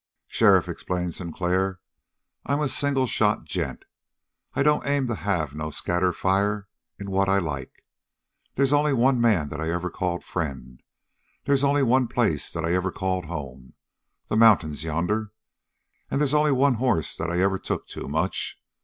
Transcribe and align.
"Sheriff," 0.31 0.67
explained 0.67 1.13
Sinclair, 1.13 1.79
"I'm 2.43 2.59
a 2.59 2.67
single 2.69 3.05
shot 3.05 3.43
gent. 3.45 3.85
I 4.55 4.63
don't 4.63 4.83
aim 4.83 5.05
to 5.05 5.13
have 5.13 5.53
no 5.53 5.69
scatter 5.69 6.11
fire 6.11 6.67
in 6.97 7.11
what 7.11 7.29
I 7.29 7.37
like. 7.37 7.85
They's 8.55 8.73
only 8.73 8.93
one 8.93 9.21
man 9.21 9.49
that 9.49 9.61
I 9.61 9.69
ever 9.71 9.91
called 9.91 10.23
friend, 10.25 10.81
they's 11.43 11.63
only 11.63 11.83
one 11.83 12.07
place 12.07 12.51
that 12.51 12.65
I 12.65 12.73
ever 12.73 12.91
called 12.91 13.25
home 13.27 13.75
the 14.25 14.35
mountains, 14.35 14.83
yonder 14.83 15.33
and 16.09 16.19
they's 16.19 16.33
only 16.33 16.51
one 16.51 16.77
hoss 16.77 17.15
that 17.17 17.29
I 17.29 17.39
ever 17.39 17.59
took 17.59 17.87
to 17.89 18.07
much. 18.07 18.59